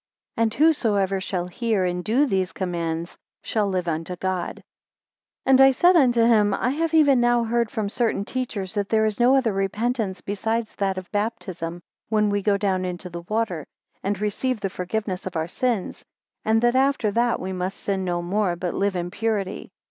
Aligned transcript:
And 0.35 0.51
whosoever 0.51 1.21
shall 1.21 1.45
hear 1.45 1.85
and 1.85 2.03
do 2.03 2.25
these 2.25 2.53
commands 2.53 3.19
shall 3.43 3.67
live 3.67 3.87
unto 3.87 4.15
God. 4.15 4.55
18 5.45 5.45
And 5.45 5.61
I 5.61 5.69
said 5.69 5.95
unto 5.95 6.21
him, 6.23 6.55
I 6.55 6.71
have 6.71 6.95
even 6.95 7.21
now 7.21 7.43
heard 7.43 7.69
from 7.69 7.87
certain 7.87 8.25
teachers, 8.25 8.73
that 8.73 8.89
there 8.89 9.05
is 9.05 9.19
no 9.19 9.35
other 9.35 9.53
repentance 9.53 10.19
beside 10.21 10.65
that 10.79 10.97
of 10.97 11.11
baptism, 11.11 11.83
when 12.09 12.31
we 12.31 12.41
go 12.41 12.57
down 12.57 12.83
into 12.83 13.11
the 13.11 13.21
water, 13.21 13.67
and 14.01 14.19
receive 14.19 14.59
the 14.59 14.71
forgiveness 14.71 15.27
of 15.27 15.35
our 15.35 15.47
sins; 15.47 16.03
and 16.43 16.63
that 16.63 16.75
after 16.75 17.11
that, 17.11 17.39
we 17.39 17.53
must 17.53 17.77
sin 17.77 18.03
no 18.03 18.23
more, 18.23 18.55
but 18.55 18.73
live 18.73 18.95
in 18.95 19.11
purity. 19.11 19.69